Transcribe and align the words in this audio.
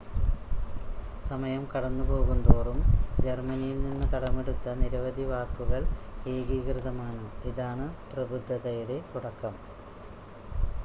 സമയം 1.23 1.63
കടന്നുപോകുന്തോറും 1.71 2.79
ജർമ്മനിൽ 3.19 3.75
നിന്ന് 3.83 4.05
കടമെടുത്ത 4.13 4.73
നിരവധി 4.79 5.25
വാക്കുകൾ 5.25 5.83
ഏകീകൃതമാണ് 6.27 7.21
ഇതാണ് 7.51 7.85
പ്രബുദ്ധതയുടെ 8.11 8.97
തുടക്കം 9.11 9.55